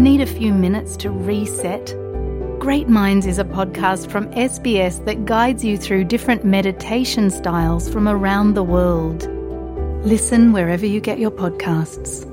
Need 0.00 0.22
a 0.22 0.26
few 0.26 0.54
minutes 0.54 0.96
to 1.04 1.10
reset? 1.10 1.94
Great 2.58 2.88
Minds 2.88 3.26
is 3.26 3.38
a 3.38 3.44
podcast 3.44 4.10
from 4.10 4.32
SBS 4.32 5.04
that 5.04 5.26
guides 5.26 5.62
you 5.62 5.76
through 5.76 6.04
different 6.04 6.42
meditation 6.42 7.28
styles 7.28 7.86
from 7.86 8.08
around 8.08 8.54
the 8.54 8.62
world. 8.62 9.28
Listen 10.02 10.54
wherever 10.54 10.86
you 10.86 11.02
get 11.04 11.18
your 11.18 11.30
podcasts. 11.30 12.24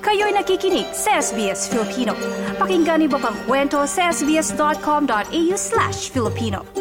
Kayo'y 0.00 0.32
nakikinig 0.32 0.88
sa 0.96 1.20
SBS 1.20 1.68
Filipino. 1.68 2.16
Pakinggan 2.56 3.04
niyo 3.04 3.20
pa 3.20 3.28
ang 3.28 3.36
kwento 3.44 3.84
sa 3.84 4.08
sbs.com.au 4.08 5.52
slash 5.52 6.08
Filipino. 6.08 6.79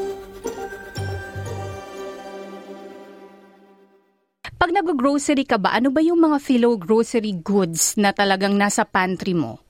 Nag-grocery 4.89 5.45
ka 5.45 5.61
ba, 5.61 5.77
ano 5.77 5.93
ba 5.93 6.01
yung 6.01 6.17
mga 6.17 6.41
philo 6.41 6.73
grocery 6.73 7.37
goods 7.37 7.93
na 7.93 8.09
talagang 8.09 8.57
nasa 8.57 8.81
pantry 8.81 9.37
mo? 9.37 9.61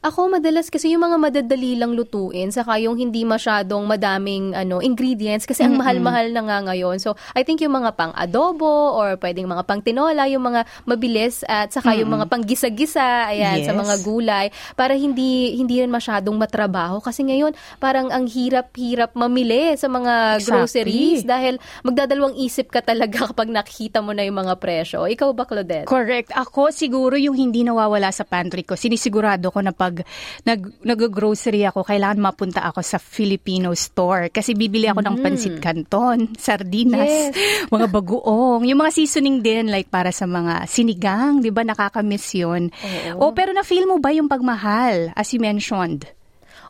Ako 0.00 0.32
madalas 0.32 0.72
kasi 0.72 0.96
yung 0.96 1.04
mga 1.04 1.20
madadali 1.20 1.76
lang 1.76 1.92
lutuin 1.92 2.48
saka 2.48 2.80
yung 2.80 2.96
hindi 2.96 3.20
masyadong 3.20 3.84
madaming 3.84 4.56
ano 4.56 4.80
ingredients 4.80 5.44
kasi 5.44 5.60
ang 5.60 5.76
mahal-mahal 5.76 6.32
na 6.32 6.40
nga 6.40 6.72
ngayon. 6.72 6.96
So 6.96 7.20
I 7.36 7.44
think 7.44 7.60
yung 7.60 7.76
mga 7.76 8.00
pang 8.00 8.16
adobo 8.16 8.96
or 8.96 9.20
pwedeng 9.20 9.44
mga 9.44 9.60
pang 9.68 9.84
tinola, 9.84 10.24
yung 10.32 10.40
mga 10.40 10.64
mabilis 10.88 11.44
at 11.44 11.68
saka 11.68 11.92
yung 12.00 12.16
mga 12.16 12.32
pang 12.32 12.40
gisa-gisa 12.40 13.28
ayan 13.28 13.60
yes. 13.60 13.68
sa 13.68 13.76
mga 13.76 14.00
gulay 14.00 14.48
para 14.72 14.96
hindi 14.96 15.60
hindi 15.60 15.84
rin 15.84 15.92
masyadong 15.92 16.32
matrabaho 16.32 17.04
kasi 17.04 17.20
ngayon 17.20 17.52
parang 17.76 18.08
ang 18.08 18.24
hirap-hirap 18.24 19.12
mamili 19.12 19.76
sa 19.76 19.92
mga 19.92 20.40
exactly. 20.40 20.48
groceries 20.48 21.28
dahil 21.28 21.60
magdadalawang 21.84 22.40
isip 22.40 22.72
ka 22.72 22.80
talaga 22.80 23.20
kapag 23.36 23.52
nakikita 23.52 24.00
mo 24.00 24.16
na 24.16 24.24
yung 24.24 24.40
mga 24.40 24.56
presyo. 24.56 25.04
Ikaw 25.04 25.28
ba 25.36 25.44
Claudette? 25.44 25.84
Correct. 25.84 26.32
Ako 26.32 26.72
siguro 26.72 27.20
yung 27.20 27.36
hindi 27.36 27.68
nawawala 27.68 28.08
sa 28.08 28.24
pantry 28.24 28.64
ko. 28.64 28.80
Sinisigurado 28.80 29.52
ko 29.52 29.60
na 29.60 29.76
pag 29.76 29.89
pag 29.90 30.06
nag, 30.46 30.60
nag-grocery 30.86 31.66
ako, 31.66 31.82
kailangan 31.82 32.22
mapunta 32.22 32.62
ako 32.62 32.80
sa 32.86 33.02
Filipino 33.02 33.74
store. 33.74 34.30
Kasi 34.30 34.54
bibili 34.54 34.86
ako 34.86 35.02
ng 35.02 35.16
mm. 35.18 35.22
pansit 35.26 35.56
canton, 35.58 36.30
sardinas, 36.38 37.34
yes. 37.34 37.66
mga 37.74 37.90
bagoong. 37.90 38.62
Yung 38.70 38.78
mga 38.78 38.94
seasoning 38.94 39.42
din, 39.42 39.66
like 39.66 39.90
para 39.90 40.14
sa 40.14 40.30
mga 40.30 40.70
sinigang, 40.70 41.42
di 41.42 41.50
ba, 41.50 41.66
nakakamiss 41.66 42.38
yun. 42.38 42.70
Oo. 42.70 43.30
O, 43.30 43.34
pero 43.34 43.50
na-feel 43.50 43.90
mo 43.90 43.98
ba 43.98 44.14
yung 44.14 44.30
pagmahal, 44.30 45.10
as 45.18 45.34
you 45.34 45.42
mentioned? 45.42 46.06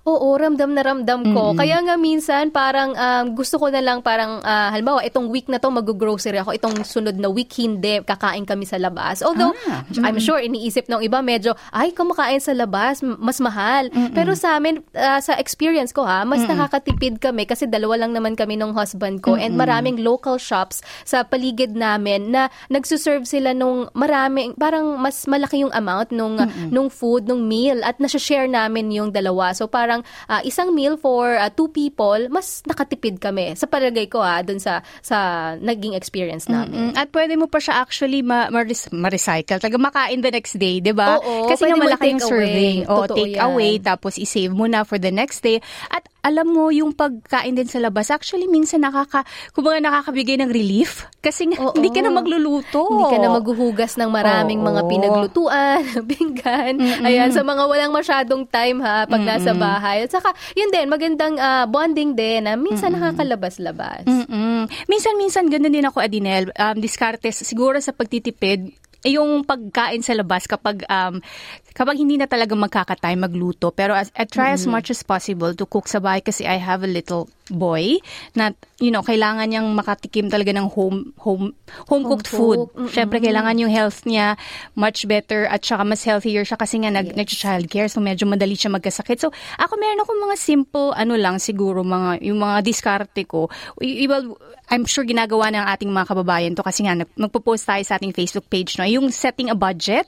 Oo, 0.09 0.33
ramdam 0.41 0.73
na 0.73 0.81
ramdam 0.81 1.21
ko. 1.37 1.53
Mm-hmm. 1.53 1.61
Kaya 1.61 1.77
nga 1.85 1.95
minsan 2.01 2.49
parang 2.49 2.97
um, 2.97 3.25
gusto 3.37 3.61
ko 3.61 3.69
na 3.69 3.85
lang 3.85 4.01
parang 4.01 4.41
uh, 4.41 4.73
halimbawa 4.73 5.05
itong 5.05 5.29
week 5.29 5.45
na 5.53 5.61
to 5.61 5.69
mag-grocery 5.69 6.41
ako, 6.41 6.57
itong 6.57 6.77
sunod 6.89 7.21
na 7.21 7.29
week 7.29 7.53
hindi 7.61 8.01
kakain 8.01 8.49
kami 8.49 8.65
sa 8.65 8.81
labas. 8.81 9.21
Although 9.21 9.53
ah, 9.69 9.85
mm-hmm. 9.85 10.05
I'm 10.05 10.17
sure 10.17 10.41
iniisip 10.41 10.89
ng 10.89 11.05
iba 11.05 11.21
medyo 11.21 11.53
ay 11.77 11.93
kumakain 11.93 12.41
sa 12.41 12.57
labas 12.57 13.05
mas 13.05 13.45
mahal. 13.45 13.93
Mm-hmm. 13.93 14.17
Pero 14.17 14.33
sa 14.33 14.57
amin 14.57 14.81
uh, 14.97 15.21
sa 15.21 15.37
experience 15.37 15.93
ko 15.93 16.09
ha, 16.09 16.25
mas 16.25 16.43
mm-hmm. 16.43 16.57
nakakatipid 16.57 17.15
kami 17.21 17.45
kasi 17.45 17.69
dalawa 17.69 18.01
lang 18.01 18.17
naman 18.17 18.41
kami 18.41 18.57
ng 18.57 18.73
husband 18.73 19.21
ko 19.21 19.37
mm-hmm. 19.37 19.45
and 19.45 19.53
maraming 19.61 19.97
local 20.01 20.41
shops 20.41 20.81
sa 21.05 21.29
paligid 21.29 21.77
namin 21.77 22.33
na 22.33 22.49
nagsuserve 22.73 23.29
sila 23.29 23.53
nung 23.53 23.93
maraming 23.93 24.57
parang 24.57 24.97
mas 24.97 25.29
malaki 25.29 25.61
yung 25.61 25.75
amount 25.77 26.09
nung 26.09 26.41
mm-hmm. 26.41 26.73
nung 26.73 26.89
food, 26.89 27.29
nung 27.29 27.45
meal 27.45 27.85
at 27.85 28.01
na-share 28.01 28.49
namin 28.49 28.89
yung 28.89 29.13
dalawa. 29.13 29.53
So 29.53 29.69
para 29.69 29.90
parang 29.91 30.07
uh, 30.31 30.39
isang 30.47 30.71
meal 30.71 30.95
for 30.95 31.35
uh, 31.35 31.51
two 31.51 31.67
people, 31.75 32.31
mas 32.31 32.63
nakatipid 32.63 33.19
kami. 33.19 33.59
Sa 33.59 33.67
palagay 33.67 34.07
ko 34.07 34.23
ha, 34.23 34.47
dun 34.47 34.63
sa 34.63 34.87
sa 35.03 35.19
naging 35.59 35.99
experience 35.99 36.47
namin. 36.47 36.95
Mm-hmm. 36.95 37.01
At 37.03 37.11
pwede 37.11 37.35
mo 37.35 37.51
pa 37.51 37.59
siya 37.59 37.83
actually 37.83 38.23
ma- 38.23 38.47
ma-recycle. 38.55 39.59
Talaga 39.59 39.79
makain 39.83 40.23
the 40.23 40.31
next 40.31 40.55
day, 40.63 40.79
di 40.79 40.95
ba? 40.95 41.19
Oo, 41.19 41.51
Kasi 41.51 41.67
nga 41.67 41.75
malaki 41.75 42.15
yung 42.15 42.23
serving. 42.23 42.79
O, 42.87 43.11
take 43.11 43.35
yan. 43.35 43.51
away, 43.51 43.83
tapos 43.83 44.15
i-save 44.15 44.55
mo 44.55 44.71
na 44.71 44.87
for 44.87 45.03
the 45.03 45.11
next 45.11 45.43
day. 45.43 45.59
At 45.91 46.07
alam 46.21 46.47
mo, 46.53 46.69
yung 46.69 46.93
pagkain 46.93 47.57
din 47.57 47.69
sa 47.69 47.81
labas, 47.81 48.13
actually, 48.13 48.45
minsan 48.45 48.85
nakaka, 48.85 49.25
kumbaga 49.57 49.81
nakakabigay 49.81 50.37
ng 50.41 50.53
relief. 50.53 51.09
Kasi 51.21 51.49
nga, 51.49 51.61
Oo. 51.61 51.77
hindi 51.77 51.89
ka 51.89 52.01
na 52.05 52.13
magluluto. 52.13 52.89
Hindi 52.93 53.07
ka 53.09 53.19
na 53.21 53.29
maghuhugas 53.33 53.97
ng 53.97 54.11
maraming 54.13 54.61
Oo. 54.61 54.69
mga 54.69 54.81
pinaglutuan, 54.89 55.83
pinggan. 56.11 56.77
Mm-mm. 56.77 57.07
Ayan, 57.09 57.33
sa 57.33 57.41
mga 57.41 57.65
walang 57.65 57.93
masyadong 57.93 58.45
time 58.49 58.85
ha, 58.85 59.09
pag 59.09 59.21
Mm-mm. 59.21 59.33
nasa 59.41 59.53
bahay. 59.57 60.05
At 60.05 60.13
saka, 60.13 60.33
yun 60.53 60.69
din, 60.69 60.89
magandang 60.89 61.37
uh, 61.41 61.65
bonding 61.65 62.13
din 62.13 62.45
na 62.45 62.57
minsan 62.57 62.93
Mm-mm. 62.93 63.17
nakakalabas-labas. 63.17 64.05
Mm-mm. 64.05 64.69
Minsan-minsan, 64.89 65.49
ganun 65.49 65.73
din 65.73 65.89
ako, 65.89 66.05
Adinel. 66.05 66.53
Um, 66.57 66.77
discartes, 66.81 67.41
siguro 67.45 67.81
sa 67.81 67.97
pagtitipid, 67.97 68.80
yung 69.05 69.49
pagkain 69.49 70.05
sa 70.05 70.13
labas 70.13 70.45
kapag 70.45 70.85
um, 70.85 71.25
kapag 71.73 71.97
hindi 71.97 72.21
na 72.21 72.29
talaga 72.29 72.53
magkakatime 72.53 73.25
magluto 73.25 73.73
pero 73.73 73.97
as, 73.97 74.13
I 74.13 74.29
try 74.29 74.53
mm-hmm. 74.53 74.61
as 74.61 74.65
much 74.69 74.89
as 74.93 75.01
possible 75.01 75.57
to 75.57 75.65
cook 75.65 75.89
sa 75.89 76.05
bahay 76.05 76.21
kasi 76.21 76.45
I 76.45 76.61
have 76.61 76.85
a 76.85 76.91
little 76.91 77.33
boy 77.51 77.99
na 78.39 78.55
you 78.79 78.89
know 78.89 79.03
kailangan 79.05 79.51
niyang 79.51 79.69
makatikim 79.75 80.31
talaga 80.31 80.55
ng 80.55 80.71
home 80.71 81.13
home 81.19 81.53
home 81.91 82.05
cooked 82.07 82.31
food. 82.31 82.71
Mm-hmm. 82.71 82.91
Syempre 82.95 83.19
kailangan 83.21 83.59
yung 83.61 83.73
health 83.73 84.07
niya 84.07 84.39
much 84.79 85.05
better 85.11 85.45
at 85.51 85.61
saka 85.61 85.83
mas 85.85 86.03
healthier 86.07 86.47
siya 86.47 86.57
kasi 86.57 86.81
nga 86.81 86.91
nag 86.95 87.13
yes. 87.13 87.17
nag-child 87.19 87.67
care 87.67 87.91
so 87.91 87.99
medyo 87.99 88.25
madali 88.25 88.55
siya 88.55 88.73
magkasakit. 88.73 89.19
So 89.21 89.29
ako 89.59 89.73
meron 89.77 90.03
akong 90.03 90.21
mga 90.23 90.37
simple 90.39 90.95
ano 90.95 91.15
lang 91.19 91.43
siguro 91.43 91.83
mga 91.83 92.23
yung 92.25 92.41
mga 92.41 92.65
diskarte 92.65 93.27
ko. 93.27 93.51
Well, 93.77 94.39
I'm 94.71 94.87
sure 94.87 95.03
ginagawa 95.03 95.51
ng 95.51 95.67
ating 95.67 95.91
mga 95.91 96.07
kababayan 96.15 96.55
to 96.55 96.63
kasi 96.63 96.87
nga 96.87 96.95
magpo-post 97.19 97.67
tayo 97.67 97.83
sa 97.83 97.99
ating 97.99 98.15
Facebook 98.15 98.47
page 98.47 98.79
no 98.79 98.87
yung 98.87 99.11
setting 99.11 99.51
a 99.51 99.57
budget. 99.59 100.07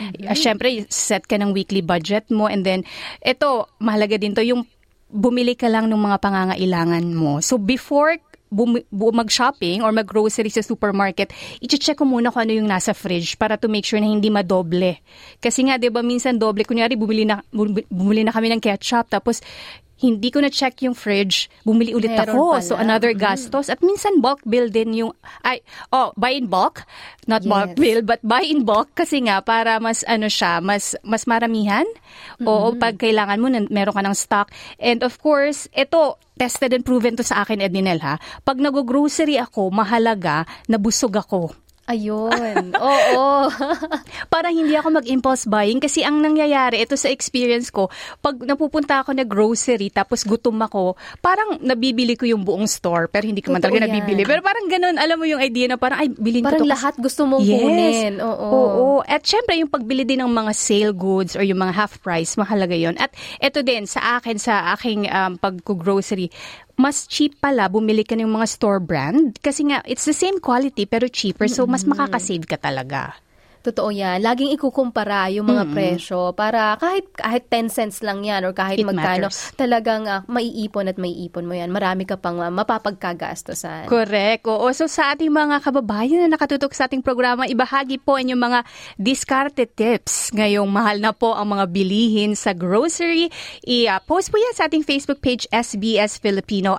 Mm-hmm. 0.00 0.26
Uh, 0.26 0.36
syempre 0.36 0.68
set 0.88 1.28
ka 1.28 1.36
ng 1.36 1.52
weekly 1.52 1.84
budget 1.84 2.32
mo 2.32 2.48
and 2.48 2.64
then 2.64 2.88
ito 3.20 3.68
mahalaga 3.78 4.16
din 4.16 4.32
to 4.32 4.40
yung 4.40 4.64
bumili 5.08 5.56
ka 5.56 5.68
lang 5.72 5.88
ng 5.88 5.98
mga 5.98 6.18
pangangailangan 6.20 7.04
mo. 7.12 7.40
So 7.40 7.56
before 7.56 8.20
bum- 8.52 8.84
bu- 8.88 9.14
mag-shopping 9.14 9.84
or 9.84 9.92
mag-grocery 9.92 10.48
sa 10.52 10.64
supermarket, 10.64 11.32
i-check 11.60 11.96
ko 11.96 12.04
muna 12.08 12.32
kung 12.32 12.48
ano 12.48 12.52
yung 12.56 12.68
nasa 12.68 12.96
fridge 12.96 13.36
para 13.36 13.60
to 13.60 13.68
make 13.68 13.84
sure 13.84 14.00
na 14.00 14.08
hindi 14.08 14.32
madoble. 14.32 15.00
Kasi 15.38 15.68
nga, 15.68 15.76
di 15.76 15.92
ba, 15.92 16.00
minsan 16.00 16.40
doble. 16.40 16.64
Kunyari, 16.64 16.96
bumili 16.96 17.28
na, 17.28 17.40
bumili 17.88 18.24
na 18.24 18.32
kami 18.32 18.52
ng 18.52 18.62
ketchup, 18.62 19.12
tapos 19.12 19.44
hindi 19.98 20.30
ko 20.30 20.38
na 20.38 20.48
check 20.48 20.78
yung 20.86 20.94
fridge, 20.94 21.50
bumili 21.66 21.90
ulit 21.90 22.14
Meron 22.14 22.30
ako. 22.30 22.42
Pala. 22.54 22.62
So 22.62 22.74
another 22.78 23.10
mm. 23.10 23.18
gastos. 23.18 23.66
At 23.66 23.82
minsan 23.82 24.22
bulk 24.22 24.40
bill 24.46 24.70
din 24.70 24.94
yung, 24.94 25.12
ay, 25.42 25.58
oh, 25.90 26.14
buy 26.14 26.38
in 26.38 26.46
bulk, 26.46 26.86
not 27.26 27.42
yes. 27.42 27.50
bulk 27.50 27.72
bill, 27.74 28.00
but 28.06 28.22
buy 28.22 28.46
in 28.46 28.62
bulk 28.62 28.94
kasi 28.94 29.18
nga 29.26 29.42
para 29.42 29.82
mas 29.82 30.06
ano 30.06 30.30
siya, 30.30 30.62
mas 30.62 30.94
mas 31.02 31.26
maramihan. 31.26 31.84
Mm-hmm. 32.38 32.46
Oo, 32.46 32.78
pag 32.78 32.94
kailangan 32.94 33.42
mo, 33.42 33.50
meron 33.68 33.94
ka 33.94 34.02
ng 34.06 34.16
stock. 34.16 34.48
And 34.78 35.02
of 35.02 35.18
course, 35.18 35.66
ito, 35.74 36.16
tested 36.38 36.70
and 36.70 36.86
proven 36.86 37.18
to 37.18 37.26
sa 37.26 37.42
akin, 37.42 37.58
Edninel 37.58 37.98
ha. 38.00 38.22
Pag 38.46 38.62
nag-grocery 38.62 39.36
ako, 39.42 39.74
mahalaga 39.74 40.46
na 40.70 40.78
busog 40.78 41.18
ako. 41.18 41.50
Ayun. 41.88 42.76
Oo. 42.76 43.48
Para 44.32 44.52
hindi 44.52 44.76
ako 44.76 45.00
mag-impulse 45.00 45.48
buying 45.48 45.80
kasi 45.80 46.04
ang 46.04 46.20
nangyayari, 46.20 46.84
ito 46.84 47.00
sa 47.00 47.08
experience 47.08 47.72
ko, 47.72 47.88
pag 48.20 48.36
napupunta 48.44 49.00
ako 49.00 49.16
na 49.16 49.24
grocery 49.24 49.88
tapos 49.88 50.28
gutom 50.28 50.60
ako, 50.60 51.00
parang 51.24 51.56
nabibili 51.64 52.12
ko 52.12 52.28
yung 52.28 52.44
buong 52.44 52.68
store 52.68 53.08
pero 53.08 53.24
hindi 53.24 53.40
ko 53.40 53.56
man 53.56 53.64
talaga 53.64 53.88
nabibili. 53.88 54.28
Pero 54.28 54.44
parang 54.44 54.68
ganun, 54.68 55.00
alam 55.00 55.16
mo 55.16 55.24
yung 55.24 55.40
idea 55.40 55.72
na 55.72 55.80
parang 55.80 56.04
ay 56.04 56.12
bilhin 56.12 56.44
parang 56.44 56.60
ko 56.60 56.64
to. 56.64 56.68
Parang 56.68 56.74
lahat 56.76 56.94
gusto 57.00 57.24
mong 57.24 57.42
yes. 57.48 57.62
kunin. 57.64 58.14
Oo. 58.20 58.48
Oo. 58.52 58.86
At 59.08 59.24
syempre 59.24 59.56
yung 59.56 59.72
pagbili 59.72 60.04
din 60.04 60.20
ng 60.20 60.28
mga 60.28 60.52
sale 60.52 60.92
goods 60.92 61.40
or 61.40 61.42
yung 61.42 61.64
mga 61.64 61.72
half 61.72 61.96
price, 62.04 62.36
mahalaga 62.36 62.76
yon. 62.76 63.00
At 63.00 63.16
ito 63.40 63.64
din 63.64 63.88
sa 63.88 64.20
akin 64.20 64.36
sa 64.36 64.76
aking 64.76 65.08
um, 65.08 65.40
pag-grocery, 65.40 66.28
mas 66.78 67.10
cheap 67.10 67.42
pala 67.42 67.66
bumili 67.66 68.06
ka 68.06 68.14
ng 68.14 68.30
mga 68.30 68.46
store 68.46 68.78
brand. 68.78 69.34
Kasi 69.42 69.66
nga 69.68 69.82
it's 69.84 70.06
the 70.06 70.14
same 70.14 70.38
quality 70.38 70.86
pero 70.86 71.10
cheaper. 71.10 71.50
So 71.50 71.66
mas 71.66 71.82
makakasave 71.84 72.46
ka 72.46 72.56
talaga. 72.56 73.18
Totoo 73.62 73.90
yan. 73.90 74.22
Laging 74.22 74.54
ikukumpara 74.54 75.28
yung 75.34 75.50
mga 75.50 75.64
mm-hmm. 75.66 75.76
presyo 75.76 76.32
para 76.32 76.78
kahit 76.78 77.10
kahit 77.14 77.44
10 77.50 77.68
cents 77.68 77.98
lang 78.06 78.22
yan 78.22 78.46
or 78.46 78.54
kahit 78.54 78.78
It 78.78 78.86
magkano, 78.86 79.28
matters. 79.28 79.52
talagang 79.58 80.06
uh, 80.06 80.22
maiipon 80.30 80.86
at 80.86 80.96
maiipon 80.96 81.44
mo 81.44 81.54
yan. 81.58 81.74
Marami 81.74 82.06
ka 82.06 82.14
pang 82.16 82.38
uh, 82.38 82.48
mapapagkagastosan. 82.48 83.90
Correct. 83.90 84.46
Oo. 84.46 84.70
So 84.70 84.86
sa 84.86 85.12
ating 85.12 85.30
mga 85.30 85.60
kababayan 85.60 86.26
na 86.26 86.38
nakatutok 86.38 86.72
sa 86.72 86.86
ating 86.86 87.02
programa, 87.02 87.44
ibahagi 87.50 87.98
po 87.98 88.16
ang 88.16 88.38
mga 88.38 88.62
diskarte 88.96 89.66
tips. 89.66 90.30
Ngayong 90.32 90.70
mahal 90.70 91.02
na 91.02 91.10
po 91.10 91.34
ang 91.34 91.58
mga 91.58 91.66
bilihin 91.70 92.38
sa 92.38 92.54
grocery. 92.54 93.30
I-post 93.66 94.30
po 94.30 94.36
yan 94.38 94.54
sa 94.54 94.70
ating 94.70 94.86
Facebook 94.86 95.18
page 95.18 95.50
SBS 95.50 96.22
Filipino. 96.22 96.78